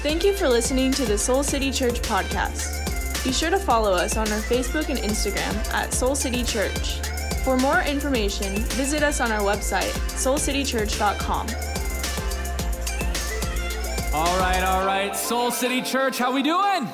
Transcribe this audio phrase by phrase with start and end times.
[0.00, 3.24] Thank you for listening to the Soul City Church podcast.
[3.24, 7.00] Be sure to follow us on our Facebook and Instagram at Soul City Church.
[7.42, 11.48] For more information, visit us on our website, soulcitychurch.com.
[14.14, 15.16] All right, all right.
[15.16, 16.88] Soul City Church, how we doing?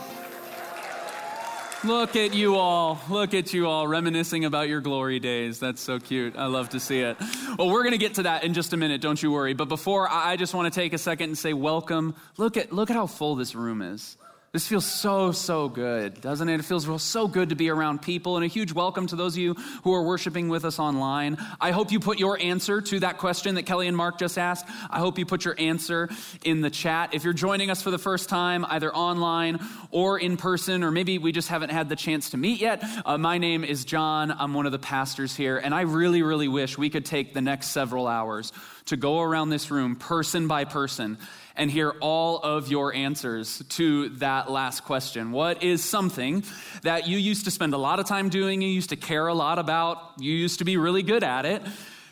[1.84, 2.98] Look at you all.
[3.10, 5.60] Look at you all reminiscing about your glory days.
[5.60, 6.34] That's so cute.
[6.34, 7.18] I love to see it.
[7.58, 9.52] Well, we're going to get to that in just a minute, don't you worry.
[9.52, 12.14] But before, I just want to take a second and say welcome.
[12.38, 14.16] Look at look at how full this room is.
[14.54, 16.61] This feels so, so good, doesn't it?
[16.61, 18.36] It feels real, so good to be around people.
[18.36, 21.39] And a huge welcome to those of you who are worshiping with us online.
[21.61, 24.64] I hope you put your answer to that question that Kelly and Mark just asked.
[24.90, 26.09] I hope you put your answer
[26.45, 27.14] in the chat.
[27.14, 29.59] If you're joining us for the first time, either online
[29.90, 33.19] or in person, or maybe we just haven't had the chance to meet yet, uh,
[33.19, 34.31] my name is John.
[34.31, 35.59] I'm one of the pastors here.
[35.59, 38.53] And I really, really wish we could take the next several hours
[38.86, 41.19] to go around this room, person by person
[41.56, 45.33] and hear all of your answers to that last question.
[45.33, 46.45] What is something
[46.83, 49.34] that you used to spend a lot of time doing, you used to care a
[49.34, 51.62] lot about, you used to be really good at it,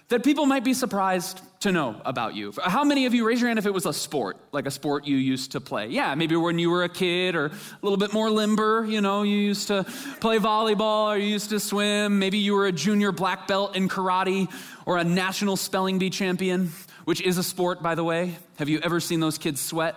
[0.08, 2.52] that people might be surprised to know about you?
[2.62, 5.06] How many of you, raise your hand if it was a sport, like a sport
[5.06, 5.88] you used to play?
[5.88, 9.22] Yeah, maybe when you were a kid or a little bit more limber, you know,
[9.22, 9.84] you used to
[10.20, 12.18] play volleyball or you used to swim.
[12.18, 14.52] Maybe you were a junior black belt in karate
[14.86, 16.70] or a national spelling bee champion
[17.04, 18.36] which is a sport, by the way.
[18.58, 19.96] Have you ever seen those kids sweat?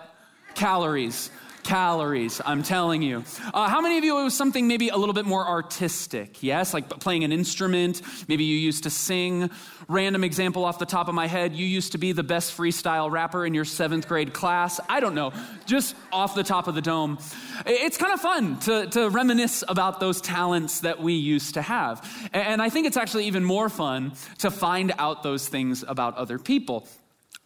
[0.54, 1.30] Calories.
[1.66, 3.24] Calories, I'm telling you.
[3.52, 6.40] Uh, how many of you, it was something maybe a little bit more artistic?
[6.40, 8.02] Yes, like playing an instrument.
[8.28, 9.50] Maybe you used to sing.
[9.88, 13.10] Random example off the top of my head, you used to be the best freestyle
[13.10, 14.78] rapper in your seventh grade class.
[14.88, 15.32] I don't know,
[15.64, 17.18] just off the top of the dome.
[17.66, 22.08] It's kind of fun to, to reminisce about those talents that we used to have.
[22.32, 26.38] And I think it's actually even more fun to find out those things about other
[26.38, 26.86] people.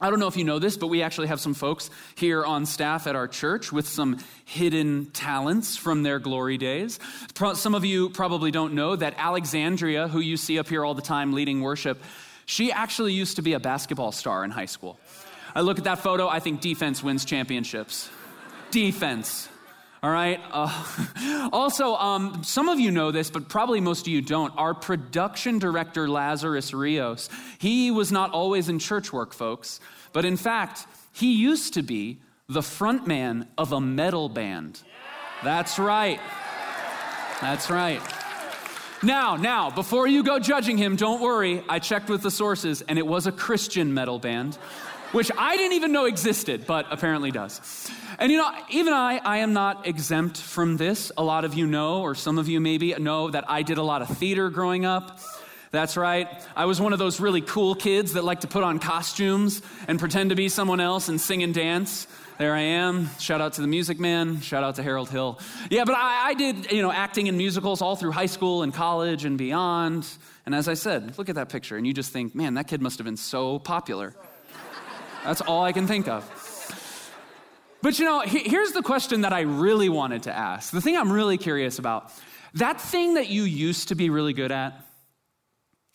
[0.00, 2.64] I don't know if you know this, but we actually have some folks here on
[2.64, 6.98] staff at our church with some hidden talents from their glory days.
[7.52, 11.02] Some of you probably don't know that Alexandria, who you see up here all the
[11.02, 12.02] time leading worship,
[12.46, 14.98] she actually used to be a basketball star in high school.
[15.54, 18.08] I look at that photo, I think defense wins championships.
[18.70, 19.49] defense.
[20.02, 20.40] All right.
[20.50, 24.52] Uh, also, um, some of you know this, but probably most of you don't.
[24.56, 27.28] Our production director, Lazarus Rios,
[27.58, 29.80] he was not always in church work, folks,
[30.12, 32.18] but in fact, he used to be
[32.48, 34.82] the frontman of a metal band.
[35.44, 36.20] That's right.
[37.40, 38.00] That's right.
[39.02, 41.62] Now, now, before you go judging him, don't worry.
[41.68, 44.58] I checked with the sources, and it was a Christian metal band
[45.12, 47.90] which I didn't even know existed, but apparently does.
[48.18, 51.10] And you know, even I, I am not exempt from this.
[51.16, 53.82] A lot of you know, or some of you maybe know, that I did a
[53.82, 55.20] lot of theater growing up.
[55.72, 56.28] That's right.
[56.56, 60.00] I was one of those really cool kids that like to put on costumes and
[60.00, 62.08] pretend to be someone else and sing and dance.
[62.38, 63.08] There I am.
[63.18, 64.40] Shout out to the Music Man.
[64.40, 65.38] Shout out to Harold Hill.
[65.70, 68.74] Yeah, but I, I did, you know, acting in musicals all through high school and
[68.74, 70.08] college and beyond.
[70.46, 72.80] And as I said, look at that picture, and you just think, man, that kid
[72.80, 74.14] must have been so popular.
[75.24, 76.24] That's all I can think of.
[77.82, 80.70] But you know, here's the question that I really wanted to ask.
[80.70, 82.12] The thing I'm really curious about
[82.54, 84.84] that thing that you used to be really good at,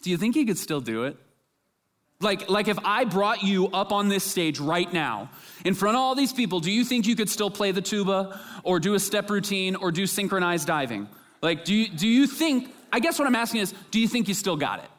[0.04, 1.18] do you think you could still do it?
[2.22, 5.30] Like, like if I brought you up on this stage right now,
[5.66, 8.40] in front of all these people, do you think you could still play the tuba
[8.64, 11.10] or do a step routine or do synchronized diving?
[11.42, 14.30] Like, do you, do you think, I guess what I'm asking is, do you think
[14.30, 14.90] you still got it?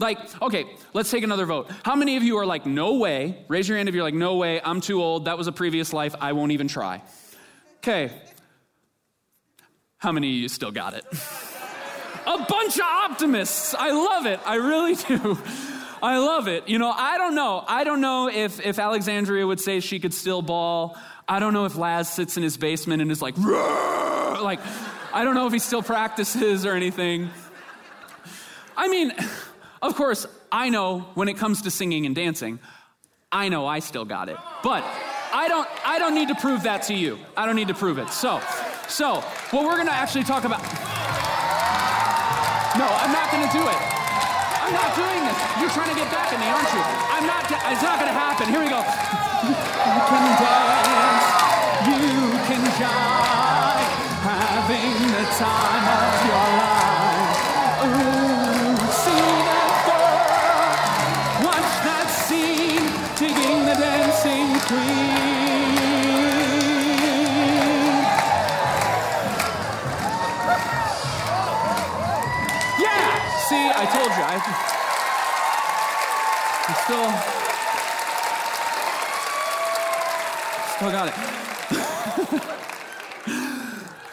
[0.00, 1.70] Like, okay, let's take another vote.
[1.84, 3.44] How many of you are like, no way?
[3.48, 5.92] Raise your hand if you're like, no way, I'm too old, that was a previous
[5.92, 7.02] life, I won't even try.
[7.78, 8.10] Okay.
[9.98, 11.04] How many of you still got it?
[12.26, 13.74] a bunch of optimists.
[13.74, 14.40] I love it.
[14.46, 15.38] I really do.
[16.02, 16.66] I love it.
[16.66, 17.62] You know, I don't know.
[17.68, 20.96] I don't know if, if Alexandria would say she could still ball.
[21.28, 24.60] I don't know if Laz sits in his basement and is like, like,
[25.12, 27.28] I don't know if he still practices or anything.
[28.76, 29.12] I mean,
[29.82, 32.58] of course, I know when it comes to singing and dancing,
[33.32, 34.36] I know I still got it.
[34.62, 34.84] But
[35.32, 37.18] I don't I don't need to prove that to you.
[37.36, 38.10] I don't need to prove it.
[38.10, 38.40] So,
[38.88, 40.62] so what we're gonna actually talk about.
[42.76, 43.80] No, I'm not gonna do it.
[44.62, 45.38] I'm not doing this.
[45.58, 46.82] You're trying to get back at me, aren't you?
[46.82, 47.42] I'm not.
[47.70, 48.48] It's not gonna happen.
[48.48, 48.82] Here we go.
[49.46, 49.54] You
[50.10, 51.40] can dance.
[51.86, 53.39] You can jive.
[76.90, 77.12] Still,
[80.74, 81.14] still got it.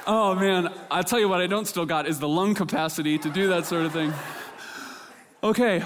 [0.05, 3.31] oh man, I'll tell you what I don't still got is the lung capacity to
[3.31, 4.13] do that sort of thing.
[5.43, 5.83] Okay.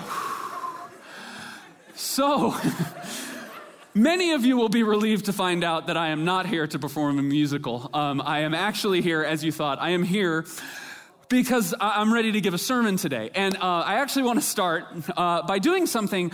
[1.96, 2.58] So,
[3.94, 6.78] many of you will be relieved to find out that I am not here to
[6.78, 7.90] perform a musical.
[7.94, 10.46] Um, I am actually here, as you thought, I am here
[11.30, 13.30] because I'm ready to give a sermon today.
[13.34, 16.34] And uh, I actually want to start uh, by doing something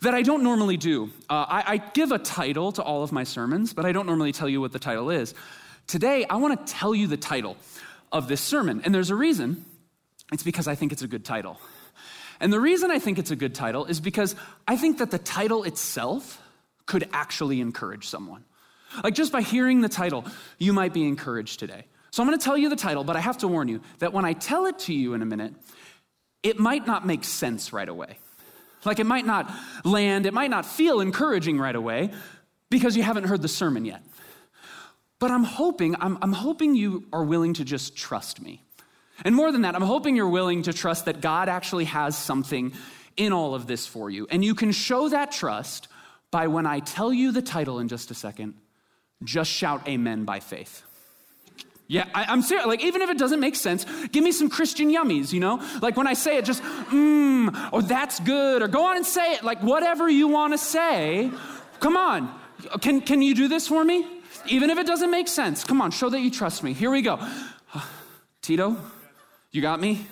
[0.00, 1.10] that I don't normally do.
[1.28, 4.32] Uh, I, I give a title to all of my sermons, but I don't normally
[4.32, 5.34] tell you what the title is.
[5.86, 7.56] Today, I want to tell you the title
[8.12, 8.82] of this sermon.
[8.84, 9.64] And there's a reason.
[10.32, 11.60] It's because I think it's a good title.
[12.40, 14.34] And the reason I think it's a good title is because
[14.68, 16.42] I think that the title itself
[16.84, 18.44] could actually encourage someone.
[19.02, 20.24] Like just by hearing the title,
[20.58, 21.86] you might be encouraged today.
[22.10, 24.12] So I'm going to tell you the title, but I have to warn you that
[24.12, 25.54] when I tell it to you in a minute,
[26.42, 28.18] it might not make sense right away.
[28.86, 29.52] Like it might not
[29.84, 32.10] land, it might not feel encouraging right away
[32.70, 34.02] because you haven't heard the sermon yet.
[35.18, 38.62] But I'm hoping, I'm, I'm hoping you are willing to just trust me.
[39.24, 42.72] And more than that, I'm hoping you're willing to trust that God actually has something
[43.16, 44.26] in all of this for you.
[44.30, 45.88] And you can show that trust
[46.30, 48.54] by when I tell you the title in just a second,
[49.24, 50.82] just shout amen by faith.
[51.88, 52.66] Yeah, I, am serious.
[52.66, 55.64] Like, even if it doesn't make sense, give me some Christian yummies, you know?
[55.80, 59.34] Like, when I say it, just, mmm, or that's good, or go on and say
[59.34, 59.44] it.
[59.44, 61.30] Like, whatever you want to say,
[61.78, 62.34] come on.
[62.80, 64.04] Can, can you do this for me?
[64.48, 66.72] Even if it doesn't make sense, come on, show that you trust me.
[66.72, 67.20] Here we go.
[68.42, 68.76] Tito,
[69.52, 70.06] you got me?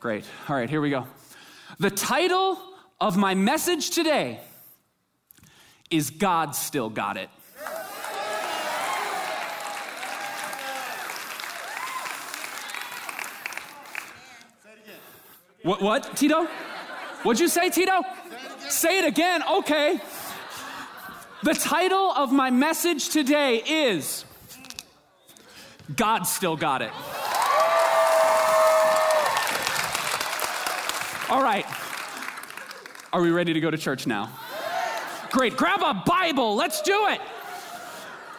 [0.00, 0.24] Great.
[0.48, 1.06] All right, here we go.
[1.78, 2.58] The title
[3.00, 4.40] of my message today
[5.90, 7.28] is God Still Got It.
[15.62, 16.44] What, what, Tito?
[17.24, 18.02] What'd you say, Tito?
[18.68, 19.42] Say it again.
[19.42, 20.00] Okay.
[21.42, 24.24] The title of my message today is
[25.96, 26.92] God Still Got It.
[31.28, 31.66] All right.
[33.12, 34.30] Are we ready to go to church now?
[35.32, 35.56] Great.
[35.56, 36.54] Grab a Bible.
[36.54, 37.20] Let's do it.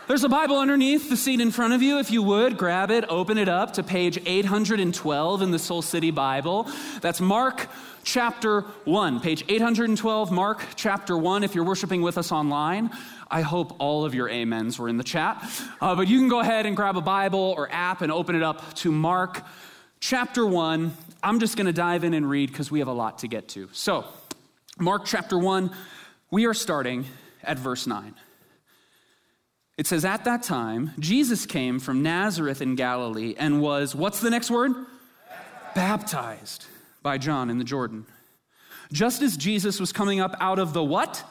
[0.10, 2.00] There's a Bible underneath the seat in front of you.
[2.00, 6.10] If you would, grab it, open it up to page 812 in the Soul City
[6.10, 6.68] Bible.
[7.00, 7.68] That's Mark
[8.04, 9.20] chapter 1.
[9.20, 11.44] Page 812, Mark chapter 1.
[11.44, 12.90] If you're worshiping with us online,
[13.30, 15.48] I hope all of your amens were in the chat.
[15.80, 18.42] Uh, but you can go ahead and grab a Bible or app and open it
[18.42, 19.44] up to Mark
[20.00, 20.92] chapter 1.
[21.22, 23.48] I'm just going to dive in and read because we have a lot to get
[23.50, 23.70] to.
[23.74, 24.06] So,
[24.80, 25.70] Mark chapter 1,
[26.32, 27.06] we are starting
[27.44, 28.16] at verse 9.
[29.80, 34.30] It says, At that time, Jesus came from Nazareth in Galilee and was, what's the
[34.30, 34.74] next word?
[35.74, 36.66] Baptized, Baptized
[37.02, 38.06] by John in the Jordan.
[38.92, 41.24] Just as Jesus was coming up out of the what?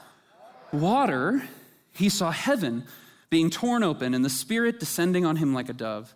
[0.73, 1.43] Water,
[1.93, 2.85] he saw heaven
[3.29, 6.15] being torn open and the Spirit descending on him like a dove.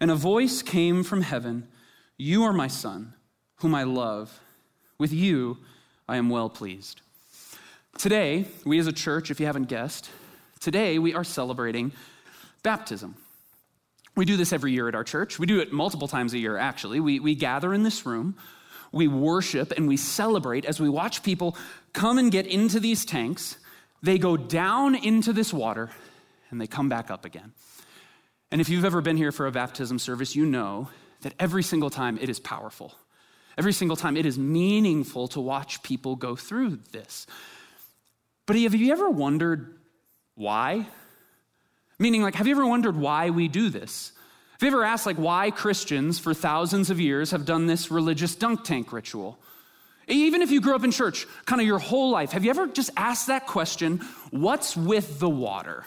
[0.00, 1.68] And a voice came from heaven
[2.16, 3.14] You are my Son,
[3.58, 4.40] whom I love.
[4.98, 5.58] With you
[6.08, 7.00] I am well pleased.
[7.96, 10.10] Today, we as a church, if you haven't guessed,
[10.60, 11.92] Today, we are celebrating
[12.62, 13.16] baptism.
[14.14, 15.38] We do this every year at our church.
[15.38, 17.00] We do it multiple times a year, actually.
[17.00, 18.36] We, we gather in this room,
[18.92, 21.56] we worship, and we celebrate as we watch people
[21.94, 23.56] come and get into these tanks.
[24.02, 25.88] They go down into this water
[26.50, 27.52] and they come back up again.
[28.50, 30.90] And if you've ever been here for a baptism service, you know
[31.22, 32.92] that every single time it is powerful.
[33.56, 37.26] Every single time it is meaningful to watch people go through this.
[38.44, 39.79] But have you ever wondered
[40.34, 40.86] why?
[41.98, 44.12] Meaning, like, have you ever wondered why we do this?
[44.52, 48.34] Have you ever asked, like, why Christians for thousands of years have done this religious
[48.34, 49.38] dunk tank ritual?
[50.08, 52.66] Even if you grew up in church kind of your whole life, have you ever
[52.66, 53.98] just asked that question
[54.30, 55.84] what's with the water?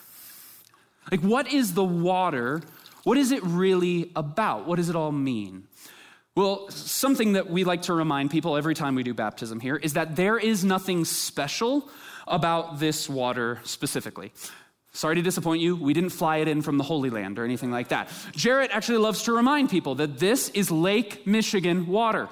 [1.11, 2.61] Like, what is the water?
[3.03, 4.65] What is it really about?
[4.65, 5.67] What does it all mean?
[6.35, 9.93] Well, something that we like to remind people every time we do baptism here is
[9.93, 11.89] that there is nothing special
[12.27, 14.31] about this water specifically.
[14.95, 17.71] Sorry to disappoint you, we didn't fly it in from the Holy Land or anything
[17.71, 18.09] like that.
[18.35, 22.29] Jarrett actually loves to remind people that this is Lake Michigan water,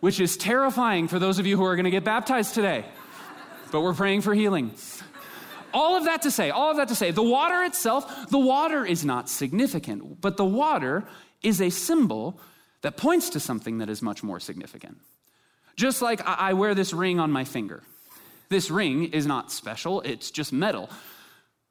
[0.00, 2.86] which is terrifying for those of you who are going to get baptized today.
[3.70, 4.72] But we're praying for healing.
[5.74, 8.84] All of that to say, all of that to say, the water itself, the water
[8.84, 11.04] is not significant, but the water
[11.42, 12.40] is a symbol
[12.80, 14.98] that points to something that is much more significant.
[15.76, 17.82] Just like I wear this ring on my finger.
[18.52, 20.90] This ring is not special, it's just metal,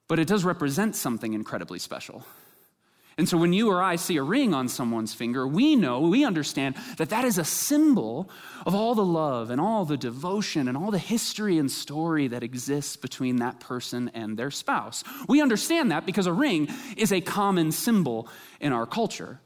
[0.07, 2.25] but it does represent something incredibly special.
[3.19, 6.25] And so when you or I see a ring on someone's finger, we know, we
[6.25, 8.31] understand that that is a symbol
[8.65, 12.41] of all the love and all the devotion and all the history and story that
[12.41, 15.03] exists between that person and their spouse.
[15.27, 18.27] We understand that because a ring is a common symbol
[18.59, 19.39] in our culture.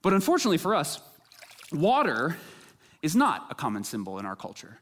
[0.00, 1.02] But unfortunately for us,
[1.70, 2.38] water
[3.02, 4.78] is not a common symbol in our culture.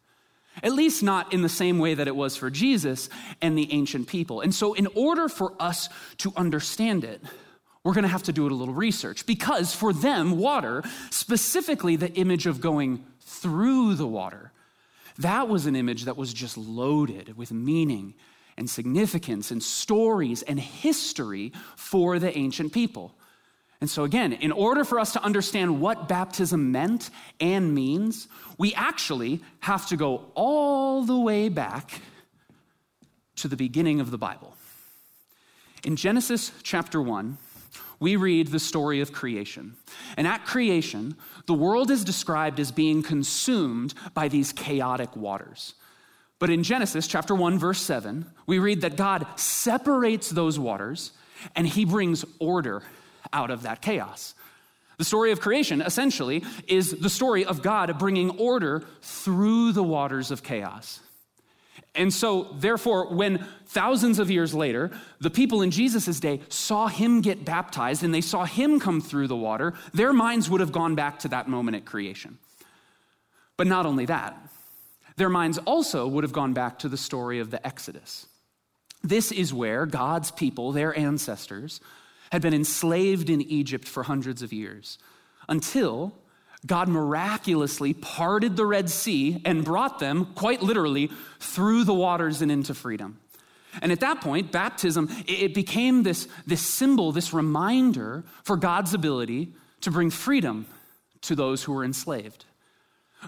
[0.63, 3.09] At least not in the same way that it was for Jesus
[3.41, 4.41] and the ancient people.
[4.41, 5.89] And so, in order for us
[6.19, 7.23] to understand it,
[7.83, 12.13] we're going to have to do a little research because for them, water, specifically the
[12.13, 14.53] image of going through the water,
[15.19, 18.15] that was an image that was just loaded with meaning
[18.57, 23.15] and significance and stories and history for the ancient people.
[23.81, 27.09] And so, again, in order for us to understand what baptism meant
[27.41, 32.03] and means, we actually have to go all the way back
[33.37, 34.55] to the beginning of the Bible.
[35.83, 37.39] In Genesis chapter 1,
[37.99, 39.77] we read the story of creation.
[40.19, 45.75] And at creation, the world is described as being consumed by these chaotic waters.
[46.39, 51.13] But in Genesis chapter 1, verse 7, we read that God separates those waters
[51.57, 52.83] and he brings order
[53.33, 54.35] out of that chaos.
[54.99, 60.31] The story of creation, essentially, is the story of God bringing order through the waters
[60.31, 61.01] of chaos.
[61.95, 67.21] And so, therefore, when thousands of years later, the people in Jesus' day saw him
[67.21, 70.95] get baptized and they saw him come through the water, their minds would have gone
[70.95, 72.39] back to that moment at creation.
[73.57, 74.37] But not only that,
[75.17, 78.27] their minds also would have gone back to the story of the Exodus.
[79.03, 81.81] This is where God's people, their ancestors,
[82.31, 84.99] had been enslaved in Egypt for hundreds of years
[85.49, 86.15] until
[86.67, 92.53] God miraculously parted the Red Sea and brought them, quite literally, through the waters and
[92.53, 93.19] into freedom.
[93.81, 99.53] And at that point, baptism, it became this, this symbol, this reminder for God's ability
[99.83, 100.67] to bring freedom
[101.23, 102.45] to those who were enslaved.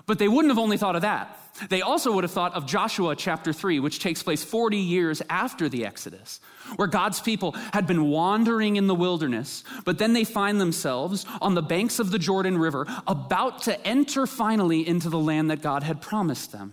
[0.06, 1.38] But they wouldn't have only thought of that.
[1.68, 5.68] They also would have thought of Joshua chapter 3, which takes place 40 years after
[5.68, 6.40] the Exodus,
[6.76, 11.54] where God's people had been wandering in the wilderness, but then they find themselves on
[11.54, 15.82] the banks of the Jordan River, about to enter finally into the land that God
[15.82, 16.72] had promised them.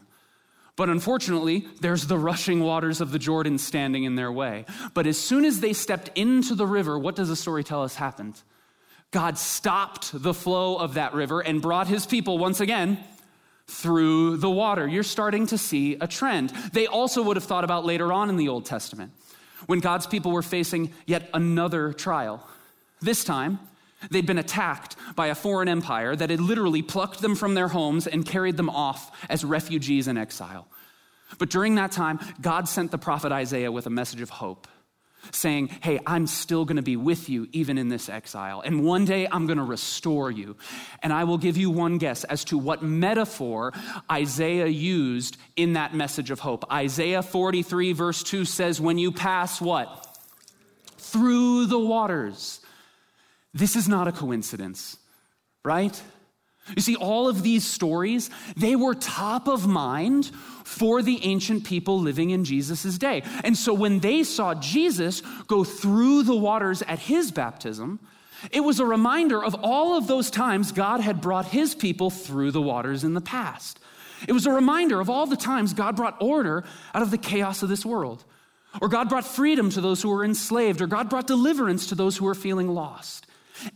[0.78, 4.64] But unfortunately, there's the rushing waters of the Jordan standing in their way.
[4.94, 7.96] But as soon as they stepped into the river, what does the story tell us
[7.96, 8.42] happened?
[9.12, 13.04] God stopped the flow of that river and brought his people once again
[13.66, 14.88] through the water.
[14.88, 16.52] You're starting to see a trend.
[16.74, 19.12] They also would have thought about later on in the Old Testament
[19.66, 22.48] when God's people were facing yet another trial.
[23.02, 23.60] This time,
[24.12, 28.08] they'd been attacked by a foreign empire that had literally plucked them from their homes
[28.08, 30.68] and carried them off as refugees in exile.
[31.38, 34.68] But during that time, God sent the prophet Isaiah with a message of hope
[35.32, 38.62] saying, Hey, I'm still going to be with you even in this exile.
[38.62, 40.58] And one day I'm going to restore you.
[41.02, 43.74] And I will give you one guess as to what metaphor
[44.12, 46.72] Isaiah used in that message of hope.
[46.72, 50.18] Isaiah 43, verse 2 says, When you pass what?
[50.98, 52.62] Through the waters.
[53.54, 54.98] This is not a coincidence,
[55.64, 56.02] right?
[56.76, 60.32] You see, all of these stories, they were top of mind
[60.64, 63.24] for the ancient people living in Jesus' day.
[63.44, 68.00] And so when they saw Jesus go through the waters at his baptism,
[68.52, 72.52] it was a reminder of all of those times God had brought his people through
[72.52, 73.80] the waters in the past.
[74.28, 77.64] It was a reminder of all the times God brought order out of the chaos
[77.64, 78.24] of this world.
[78.82, 82.18] Or God brought freedom to those who were enslaved, or God brought deliverance to those
[82.18, 83.26] who were feeling lost.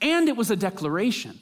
[0.02, 1.40] And it was a declaration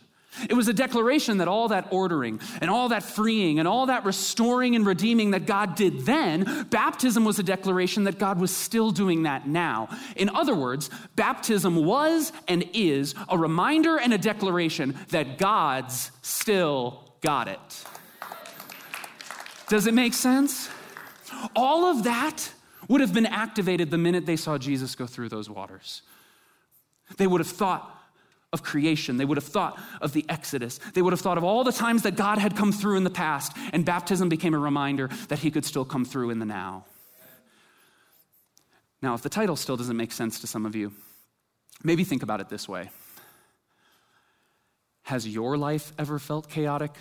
[0.50, 4.06] it was a declaration that all that ordering and all that freeing and all that
[4.06, 8.92] restoring and redeeming that God did then, baptism was a declaration that God was still
[8.92, 9.90] doing that now.
[10.16, 17.14] In other words, baptism was and is a reminder and a declaration that God's still
[17.22, 17.86] got it.
[19.68, 20.70] Does it make sense?
[21.56, 22.52] All of that
[22.88, 26.02] would have been activated the minute they saw Jesus go through those waters.
[27.18, 28.01] They would have thought,
[28.54, 29.18] of creation.
[29.18, 30.80] They would have thought of the Exodus.
[30.94, 33.10] They would have thought of all the times that God had come through in the
[33.10, 36.86] past, and baptism became a reminder that He could still come through in the now.
[39.02, 40.94] Now, if the title still doesn't make sense to some of you,
[41.84, 42.90] maybe think about it this way
[45.04, 46.92] Has your life ever felt chaotic?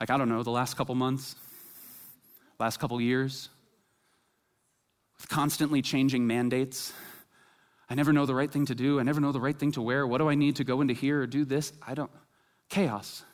[0.00, 1.36] Like, I don't know, the last couple months,
[2.58, 3.48] last couple years,
[5.18, 6.92] with constantly changing mandates
[7.88, 8.98] I never know the right thing to do.
[8.98, 10.06] I never know the right thing to wear.
[10.06, 11.72] What do I need to go into here or do this?
[11.86, 12.10] I don't.
[12.68, 13.24] Chaos.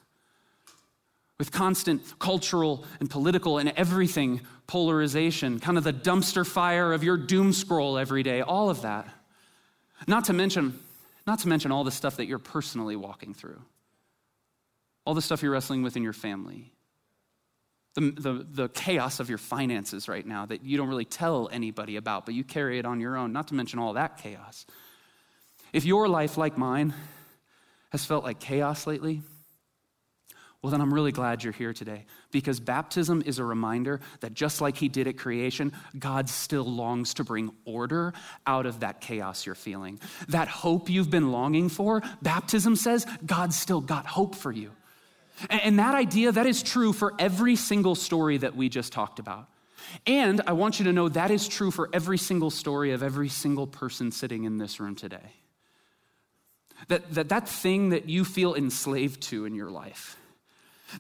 [1.39, 7.17] With constant cultural and political and everything polarization, kind of the dumpster fire of your
[7.17, 9.09] doom scroll every day, all of that.
[10.07, 10.79] Not to mention,
[11.27, 13.61] not to mention all the stuff that you're personally walking through,
[15.05, 16.73] all the stuff you're wrestling with in your family,
[17.95, 21.97] the, the, the chaos of your finances right now that you don't really tell anybody
[21.97, 24.65] about, but you carry it on your own, not to mention all that chaos.
[25.73, 26.95] If your life, like mine,
[27.91, 29.23] has felt like chaos lately,
[30.63, 34.61] well, then I'm really glad you're here today because baptism is a reminder that just
[34.61, 38.13] like He did at creation, God still longs to bring order
[38.47, 39.99] out of that chaos you're feeling.
[40.29, 44.73] That hope you've been longing for, baptism says God's still got hope for you.
[45.49, 49.49] And that idea, that is true for every single story that we just talked about.
[50.07, 53.29] And I want you to know that is true for every single story of every
[53.29, 55.35] single person sitting in this room today.
[56.89, 60.17] That, that that thing that you feel enslaved to in your life,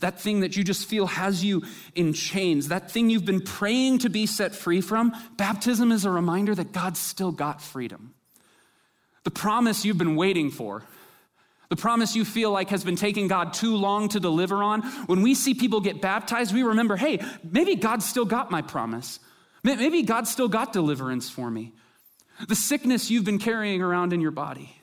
[0.00, 1.62] that thing that you just feel has you
[1.94, 6.10] in chains, that thing you've been praying to be set free from, baptism is a
[6.10, 8.14] reminder that God's still got freedom.
[9.24, 10.82] The promise you've been waiting for,
[11.70, 15.22] the promise you feel like has been taking God too long to deliver on, when
[15.22, 19.20] we see people get baptized, we remember, hey, maybe God still got my promise.
[19.62, 21.72] Maybe God still got deliverance for me.
[22.48, 24.79] The sickness you've been carrying around in your body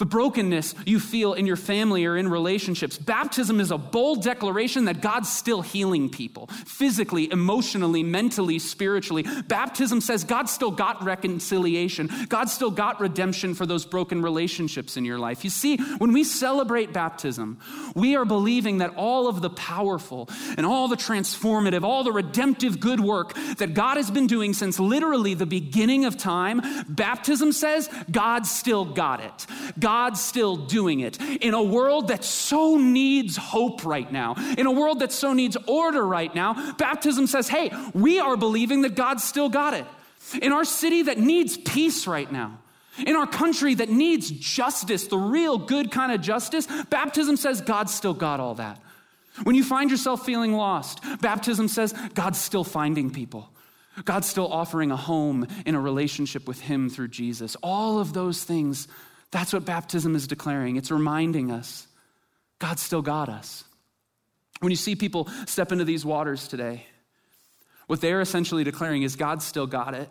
[0.00, 2.96] the brokenness you feel in your family or in relationships.
[2.96, 9.26] Baptism is a bold declaration that God's still healing people physically, emotionally, mentally, spiritually.
[9.46, 15.04] Baptism says God's still got reconciliation, God's still got redemption for those broken relationships in
[15.04, 15.44] your life.
[15.44, 17.58] You see, when we celebrate baptism,
[17.94, 22.80] we are believing that all of the powerful and all the transformative, all the redemptive
[22.80, 27.90] good work that God has been doing since literally the beginning of time, baptism says
[28.10, 29.46] God still got it.
[29.78, 31.20] God God's still doing it.
[31.20, 35.56] In a world that so needs hope right now, in a world that so needs
[35.66, 39.84] order right now, baptism says, hey, we are believing that God's still got it.
[40.40, 42.60] In our city that needs peace right now,
[43.04, 47.92] in our country that needs justice, the real good kind of justice, baptism says God's
[47.92, 48.80] still got all that.
[49.42, 53.50] When you find yourself feeling lost, baptism says God's still finding people.
[54.04, 57.56] God's still offering a home in a relationship with Him through Jesus.
[57.60, 58.86] All of those things
[59.30, 60.76] that's what baptism is declaring.
[60.76, 61.86] It's reminding us
[62.58, 63.64] God still got us.
[64.60, 66.84] When you see people step into these waters today,
[67.86, 70.10] what they're essentially declaring is God still got it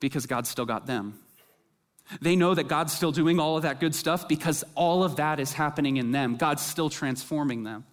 [0.00, 1.18] because God still got them.
[2.22, 5.40] They know that God's still doing all of that good stuff because all of that
[5.40, 6.36] is happening in them.
[6.36, 7.84] God's still transforming them.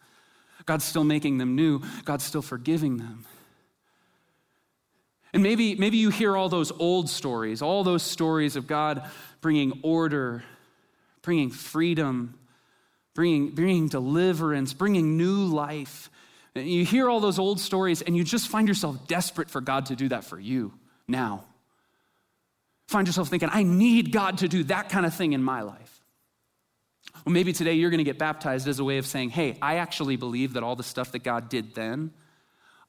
[0.65, 1.81] God's still making them new.
[2.05, 3.25] God's still forgiving them.
[5.33, 9.09] And maybe, maybe you hear all those old stories, all those stories of God
[9.45, 10.43] bringing order,
[11.21, 12.33] bringing freedom,
[13.13, 16.09] bringing, bringing deliverance, bringing new life.
[16.55, 19.85] And you hear all those old stories and you just find yourself desperate for God
[19.85, 20.73] to do that for you
[21.07, 21.45] now.
[22.87, 26.01] Find yourself thinking, I need God to do that kind of thing in my life.
[27.23, 29.75] Well, maybe today you're going to get baptized as a way of saying, hey, I
[29.75, 32.13] actually believe that all the stuff that God did then,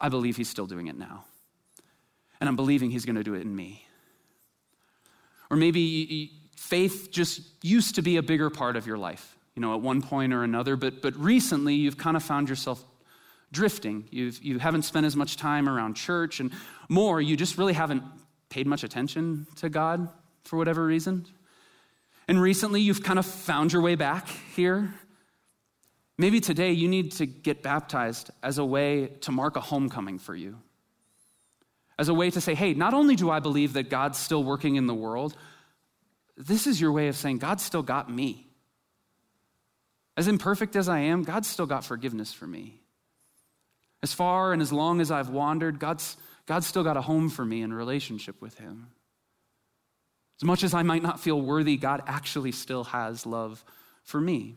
[0.01, 1.27] I believe He's still doing it now.
[2.40, 3.83] And I'm believing He's going to do it in me.
[5.51, 9.75] Or maybe faith just used to be a bigger part of your life, you know,
[9.75, 12.85] at one point or another, but, but recently you've kind of found yourself
[13.53, 14.09] drifting.
[14.11, 16.51] You've, you haven't spent as much time around church, and
[16.88, 18.03] more, you just really haven't
[18.49, 20.09] paid much attention to God
[20.45, 21.27] for whatever reason.
[22.29, 24.95] And recently you've kind of found your way back here.
[26.19, 30.35] Maybe today you need to get baptized as a way to mark a homecoming for
[30.35, 30.59] you.
[31.99, 34.77] As a way to say, hey, not only do I believe that God's still working
[34.77, 35.37] in the world,
[36.37, 38.46] this is your way of saying, God still got me.
[40.16, 42.81] As imperfect as I am, God's still got forgiveness for me.
[44.03, 47.44] As far and as long as I've wandered, God's, God's still got a home for
[47.44, 48.88] me in relationship with Him.
[50.40, 53.64] As much as I might not feel worthy, God actually still has love
[54.05, 54.57] for me.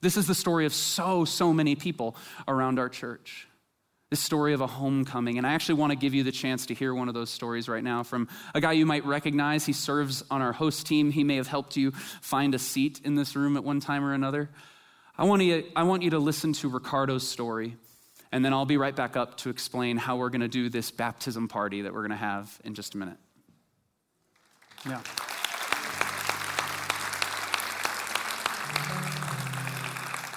[0.00, 2.16] This is the story of so, so many people
[2.46, 3.47] around our church
[4.10, 5.36] this story of a homecoming.
[5.36, 7.68] And I actually want to give you the chance to hear one of those stories
[7.68, 9.66] right now from a guy you might recognize.
[9.66, 11.10] He serves on our host team.
[11.10, 14.14] He may have helped you find a seat in this room at one time or
[14.14, 14.48] another.
[15.16, 17.76] I want you, I want you to listen to Ricardo's story,
[18.30, 20.90] and then I'll be right back up to explain how we're going to do this
[20.90, 23.16] baptism party that we're going to have in just a minute.
[24.86, 25.00] Yeah.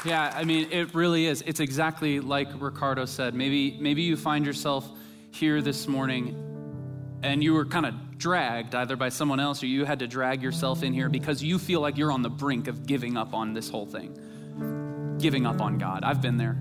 [0.04, 1.44] Yeah, I mean, it really is.
[1.46, 3.36] It's exactly like Ricardo said.
[3.36, 4.90] Maybe, maybe you find yourself
[5.32, 9.86] here this morning and you were kind of dragged either by someone else or you
[9.86, 12.88] had to drag yourself in here because you feel like you're on the brink of
[12.88, 16.04] giving up on this whole thing, giving up on God.
[16.04, 16.58] I've been there.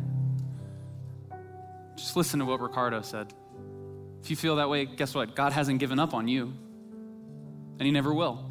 [1.96, 3.32] Just listen to what Ricardo said.
[4.22, 5.34] If you feel that way, guess what?
[5.34, 6.52] God hasn't given up on you.
[7.78, 8.49] and He never will.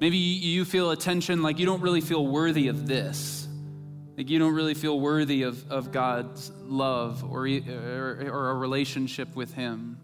[0.00, 3.48] Maybe you feel a tension like you don't really feel worthy of this.
[4.16, 9.34] Like you don't really feel worthy of, of God's love or, or, or a relationship
[9.34, 9.98] with Him.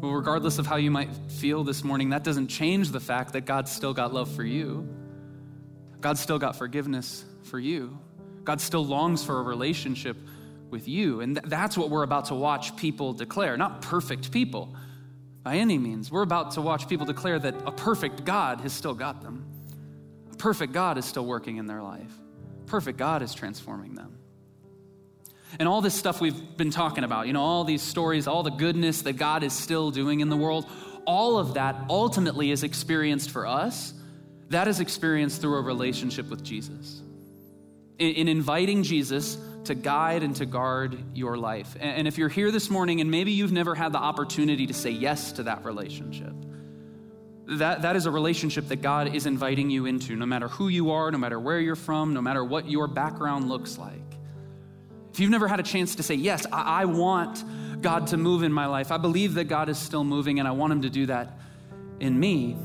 [0.00, 3.42] Well, regardless of how you might feel this morning, that doesn't change the fact that
[3.42, 4.88] God's still got love for you.
[6.00, 7.98] God's still got forgiveness for you.
[8.44, 10.16] God still longs for a relationship
[10.70, 11.20] with you.
[11.20, 13.56] And th- that's what we're about to watch people declare.
[13.56, 14.74] Not perfect people
[15.48, 16.10] by any means.
[16.10, 19.46] We're about to watch people declare that a perfect God has still got them.
[20.30, 22.12] A perfect God is still working in their life.
[22.66, 24.18] Perfect God is transforming them.
[25.58, 28.50] And all this stuff we've been talking about, you know, all these stories, all the
[28.50, 30.66] goodness that God is still doing in the world,
[31.06, 33.94] all of that ultimately is experienced for us.
[34.50, 37.00] That is experienced through a relationship with Jesus.
[37.98, 41.76] In, in inviting Jesus to guide and to guard your life.
[41.78, 44.90] And, if you're here this morning and maybe you've never had the opportunity to say
[44.90, 46.32] yes to that relationship,
[47.46, 50.90] that, that is a relationship that God is inviting you into, no matter who you
[50.90, 54.00] are, no matter where you're from, no matter what your background looks like.
[55.12, 57.42] If you've never had a chance to say, Yes, I, I want
[57.82, 60.52] God to move in my life, I believe that God is still moving and I
[60.52, 61.38] want Him to do that
[62.00, 62.56] in me.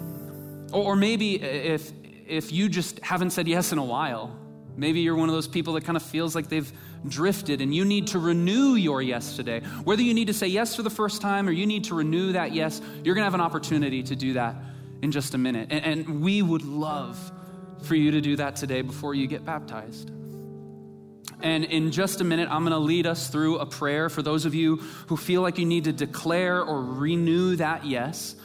[0.71, 1.91] Or, or maybe if,
[2.27, 4.37] if you just haven't said yes in a while,
[4.75, 6.71] maybe you're one of those people that kind of feels like they've
[7.07, 9.61] drifted and you need to renew your yes today.
[9.83, 12.33] Whether you need to say yes for the first time or you need to renew
[12.33, 14.55] that yes, you're going to have an opportunity to do that
[15.01, 15.67] in just a minute.
[15.71, 17.31] And, and we would love
[17.83, 20.09] for you to do that today before you get baptized.
[21.41, 24.45] And in just a minute, I'm going to lead us through a prayer for those
[24.45, 28.35] of you who feel like you need to declare or renew that yes.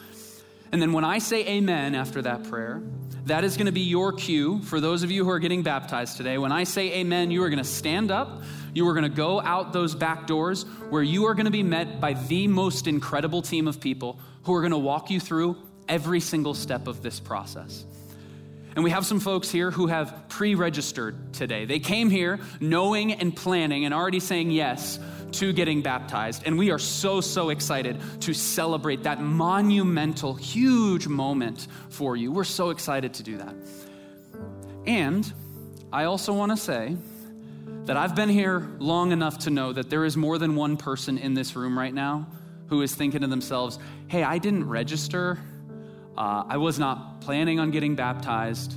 [0.73, 2.83] And then when I say amen after that prayer,
[3.29, 6.17] that is going to be your cue for those of you who are getting baptized
[6.17, 6.39] today.
[6.39, 8.43] When I say amen, you are going to stand up.
[8.75, 11.63] You are going to go out those back doors where you are going to be
[11.63, 15.57] met by the most incredible team of people who are going to walk you through
[15.89, 17.85] every single step of this process.
[18.79, 21.65] And we have some folks here who have pre registered today.
[21.65, 25.01] They came here knowing and planning and already saying yes
[25.33, 26.45] to getting baptized.
[26.47, 32.31] And we are so, so excited to celebrate that monumental, huge moment for you.
[32.31, 33.57] We're so excited to do that.
[34.87, 35.33] And
[35.93, 36.97] I also want to say
[37.87, 41.19] that I've been here long enough to know that there is more than one person
[41.19, 42.29] in this room right now
[42.69, 45.41] who is thinking to themselves, hey, I didn't register
[46.19, 48.75] uh, I was not planning on getting baptized,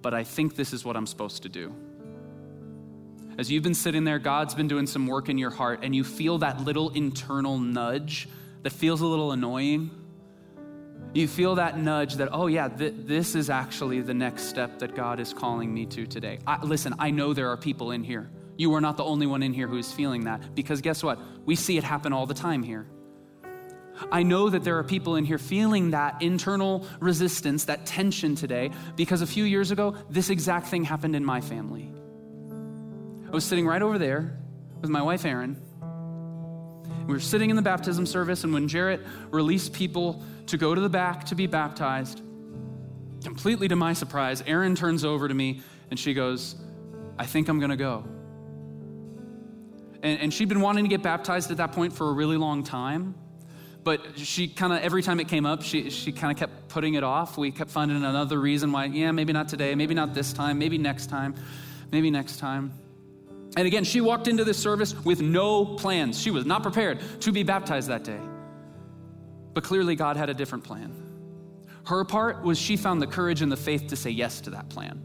[0.00, 1.74] but I think this is what I'm supposed to do.
[3.36, 6.04] As you've been sitting there, God's been doing some work in your heart, and you
[6.04, 8.28] feel that little internal nudge
[8.62, 9.90] that feels a little annoying.
[11.14, 14.94] You feel that nudge that, oh, yeah, th- this is actually the next step that
[14.94, 16.38] God is calling me to today.
[16.46, 18.30] I, listen, I know there are people in here.
[18.56, 21.18] You are not the only one in here who is feeling that because guess what?
[21.44, 22.86] We see it happen all the time here.
[24.12, 28.70] I know that there are people in here feeling that internal resistance, that tension today,
[28.94, 31.90] because a few years ago, this exact thing happened in my family.
[33.26, 34.38] I was sitting right over there
[34.80, 35.60] with my wife, Erin.
[37.06, 40.80] We were sitting in the baptism service, and when Jarrett released people to go to
[40.80, 42.20] the back to be baptized,
[43.22, 46.56] completely to my surprise, Erin turns over to me and she goes,
[47.18, 48.04] I think I'm going to go.
[50.02, 52.62] And, and she'd been wanting to get baptized at that point for a really long
[52.62, 53.14] time
[53.86, 56.94] but she kind of every time it came up she, she kind of kept putting
[56.94, 57.38] it off.
[57.38, 60.76] We kept finding another reason why yeah maybe not today maybe not this time maybe
[60.76, 61.36] next time
[61.92, 62.72] maybe next time.
[63.56, 66.20] And again she walked into this service with no plans.
[66.20, 68.18] She was not prepared to be baptized that day.
[69.54, 70.92] But clearly god had a different plan.
[71.86, 74.68] Her part was she found the courage and the faith to say yes to that
[74.68, 75.00] plan.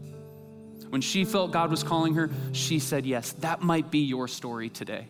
[0.88, 3.30] When she felt god was calling her she said yes.
[3.34, 5.06] That might be your story today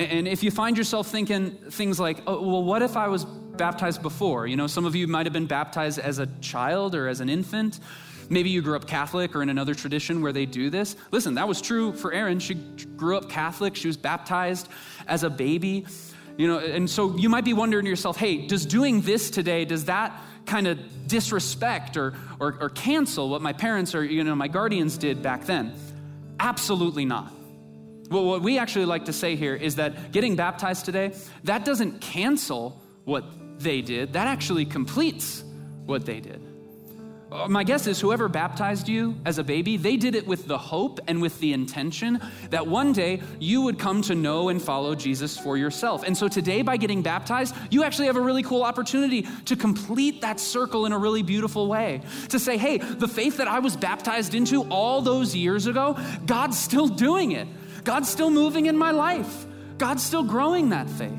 [0.00, 4.02] and if you find yourself thinking things like, oh, well, what if I was baptized
[4.02, 4.46] before?
[4.46, 7.28] You know, some of you might have been baptized as a child or as an
[7.28, 7.80] infant.
[8.30, 10.96] Maybe you grew up Catholic or in another tradition where they do this.
[11.10, 12.38] Listen, that was true for Erin.
[12.38, 14.68] She grew up Catholic, she was baptized
[15.06, 15.86] as a baby.
[16.38, 19.64] You know, and so you might be wondering to yourself, hey, does doing this today,
[19.64, 24.34] does that kind of disrespect or, or, or cancel what my parents or, you know,
[24.34, 25.74] my guardians did back then?
[26.38, 27.32] Absolutely not.
[28.10, 32.00] Well, what we actually like to say here is that getting baptized today, that doesn't
[32.00, 33.24] cancel what
[33.60, 35.44] they did, that actually completes
[35.86, 36.42] what they did.
[37.30, 40.58] Uh, my guess is whoever baptized you as a baby, they did it with the
[40.58, 42.20] hope and with the intention
[42.50, 46.02] that one day you would come to know and follow Jesus for yourself.
[46.02, 50.22] And so today, by getting baptized, you actually have a really cool opportunity to complete
[50.22, 52.02] that circle in a really beautiful way.
[52.30, 55.96] To say, hey, the faith that I was baptized into all those years ago,
[56.26, 57.46] God's still doing it.
[57.84, 59.46] God's still moving in my life.
[59.78, 61.10] God's still growing that faith.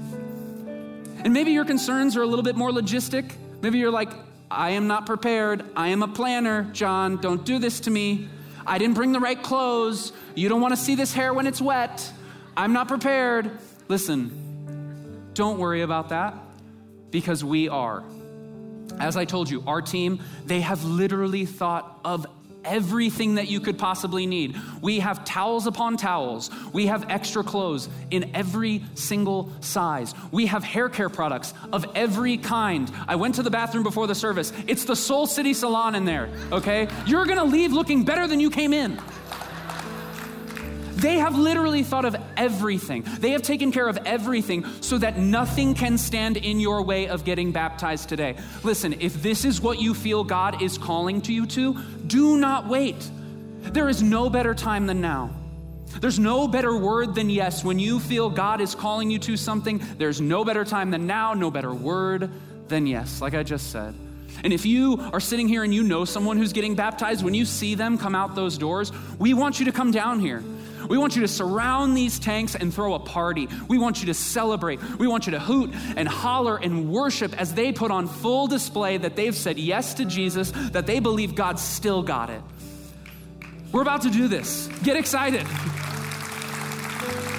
[1.24, 3.32] And maybe your concerns are a little bit more logistic.
[3.62, 4.12] Maybe you're like,
[4.50, 5.64] I am not prepared.
[5.76, 6.64] I am a planner.
[6.74, 8.28] John, don't do this to me.
[8.66, 10.14] I didn't bring the right clothes.
[10.36, 12.12] You don't want to see this hair when it's wet.
[12.56, 13.52] I'm not prepared.
[13.88, 16.36] Listen, don't worry about that
[17.12, 18.04] because we are.
[19.00, 22.26] As I told you, our team, they have literally thought of
[22.66, 24.56] everything that you could possibly need.
[24.82, 26.50] We have towels upon towels.
[26.74, 30.14] We have extra clothes in every single size.
[30.32, 32.92] We have hair care products of every kind.
[33.08, 34.54] I went to the bathroom before the service.
[34.68, 36.88] It's the Soul City Salon in there, okay?
[37.06, 39.00] You're gonna leave looking better than you came in.
[41.02, 43.04] They have literally thought of everything.
[43.20, 47.26] They have taken care of everything so that nothing can stand in your way of
[47.26, 48.36] getting baptized today.
[48.62, 51.76] Listen, if this is what you feel God is calling to you to,
[52.12, 53.10] do not wait.
[53.62, 55.32] There is no better time than now.
[56.00, 57.64] There's no better word than yes.
[57.64, 61.34] When you feel God is calling you to something, there's no better time than now,
[61.34, 62.30] no better word
[62.68, 63.96] than yes, like I just said.
[64.44, 67.46] And if you are sitting here and you know someone who's getting baptized, when you
[67.46, 70.44] see them come out those doors, we want you to come down here.
[70.88, 73.48] We want you to surround these tanks and throw a party.
[73.68, 74.82] We want you to celebrate.
[74.98, 78.98] We want you to hoot and holler and worship as they put on full display
[78.98, 82.42] that they've said yes to Jesus, that they believe God still got it.
[83.72, 84.68] We're about to do this.
[84.84, 85.46] Get excited.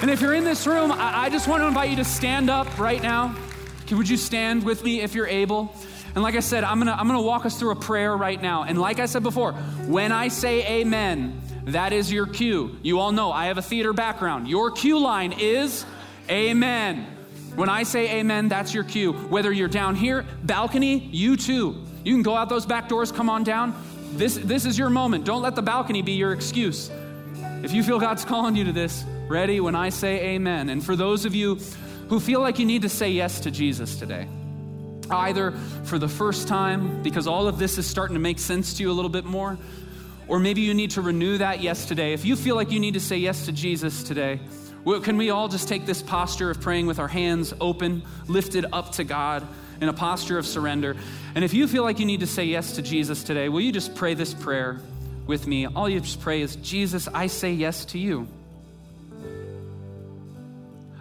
[0.01, 2.77] And if you're in this room, I, just want to invite you to stand up
[2.77, 3.35] right now.
[3.91, 5.73] Would you stand with me if you're able?
[6.15, 8.63] And like I said, I'm gonna, I'm gonna walk us through a prayer right now.
[8.63, 12.77] And like I said before, when I say amen, that is your cue.
[12.81, 14.47] You all know I have a theater background.
[14.47, 15.85] Your cue line is
[16.29, 17.07] amen.
[17.55, 19.13] When I say amen, that's your cue.
[19.13, 21.85] Whether you're down here, balcony, you too.
[22.03, 23.73] You can go out those back doors, come on down.
[24.13, 25.25] This, this is your moment.
[25.25, 26.91] Don't let the balcony be your excuse.
[27.63, 30.69] If you feel God's calling you to this, ready when I say amen.
[30.69, 31.59] And for those of you
[32.09, 34.27] who feel like you need to say yes to Jesus today,
[35.09, 35.51] either
[35.85, 38.91] for the first time, because all of this is starting to make sense to you
[38.91, 39.57] a little bit more,
[40.27, 42.13] or maybe you need to renew that yes today.
[42.13, 44.39] If you feel like you need to say yes to Jesus today,
[44.85, 48.65] well, can we all just take this posture of praying with our hands open, lifted
[48.73, 49.47] up to God
[49.79, 50.97] in a posture of surrender?
[51.35, 53.71] And if you feel like you need to say yes to Jesus today, will you
[53.71, 54.81] just pray this prayer
[55.25, 55.67] with me?
[55.67, 58.27] All you just pray is, Jesus, I say yes to you.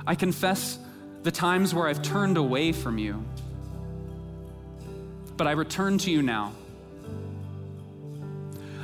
[0.07, 0.79] I confess
[1.23, 3.25] the times where I've turned away from you,
[5.37, 6.53] but I return to you now.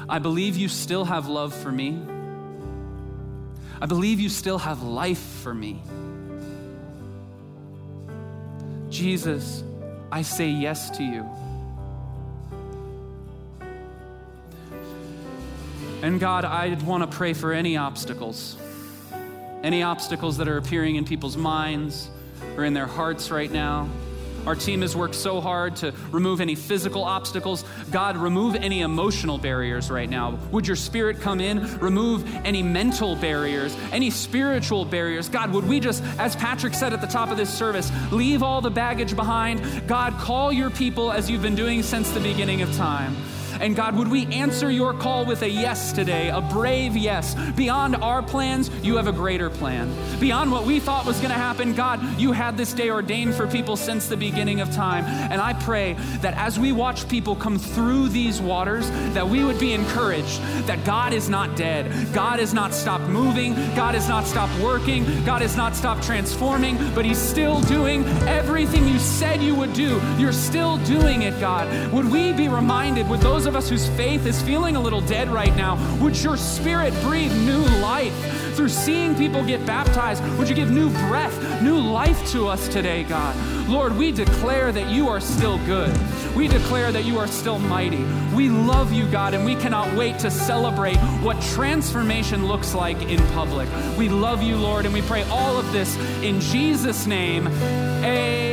[0.09, 2.01] I believe you still have love for me.
[3.81, 5.83] I believe you still have life for me.
[8.89, 9.63] Jesus,
[10.11, 11.29] I say yes to you.
[16.03, 18.57] And God, I want to pray for any obstacles,
[19.63, 22.09] any obstacles that are appearing in people's minds
[22.57, 23.89] or in their hearts right now.
[24.47, 27.65] Our team has worked so hard to remove any physical obstacles.
[27.91, 30.39] God, remove any emotional barriers right now.
[30.53, 35.29] Would your spirit come in, remove any mental barriers, any spiritual barriers?
[35.29, 38.61] God, would we just, as Patrick said at the top of this service, leave all
[38.61, 39.87] the baggage behind?
[39.87, 43.17] God, call your people as you've been doing since the beginning of time.
[43.61, 47.35] And God, would we answer your call with a yes today, a brave yes?
[47.53, 49.93] Beyond our plans, you have a greater plan.
[50.21, 53.47] Beyond what we thought was going to happen, God, you had this day ordained for
[53.47, 55.05] people since the beginning of time.
[55.05, 59.59] And I pray that as we watch people come through these waters, that we would
[59.59, 62.13] be encouraged that God is not dead.
[62.15, 63.55] God has not stopped moving.
[63.75, 65.05] God has not stopped working.
[65.25, 70.01] God has not stopped transforming, but He's still doing everything you said you would do.
[70.19, 71.93] You're still doing it, God.
[71.93, 75.29] Would we be reminded, with those of us whose faith is feeling a little dead
[75.29, 78.15] right now, would your spirit breathe new life
[78.55, 80.23] through seeing people get baptized?
[80.39, 83.35] Would you give new breath, new life to us today, God?
[83.67, 85.97] Lord, we declare that you are still good.
[86.37, 88.05] We declare that you are still mighty.
[88.35, 93.19] We love you, God, and we cannot wait to celebrate what transformation looks like in
[93.29, 93.69] public.
[93.97, 97.47] We love you, Lord, and we pray all of this in Jesus' name.
[97.47, 98.48] Amen.